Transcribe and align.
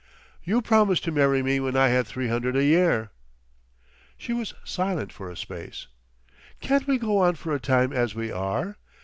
"You 0.43 0.63
promised 0.63 1.03
to 1.03 1.11
marry 1.11 1.43
me 1.43 1.59
when 1.59 1.77
I 1.77 1.89
had 1.89 2.07
three 2.07 2.27
hundred 2.27 2.55
a 2.55 2.63
year." 2.63 3.11
She 4.17 4.33
was 4.33 4.55
silent 4.63 5.13
for 5.13 5.29
a 5.29 5.37
space. 5.37 5.85
"Can't 6.59 6.87
we 6.87 6.97
go 6.97 7.19
on 7.19 7.35
for 7.35 7.53
a 7.53 7.59
time 7.59 7.93
as 7.93 8.15
we 8.15 8.31
are? 8.31 8.77